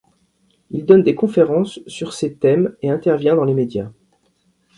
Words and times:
Il 0.71 0.83
donne 0.85 1.03
des 1.03 1.13
conférences 1.13 1.79
sur 1.85 2.13
ces 2.15 2.33
thèmes 2.33 2.75
et 2.81 2.89
intervient 2.89 3.35
dans 3.35 3.43
les 3.43 3.53
médias. 3.53 3.91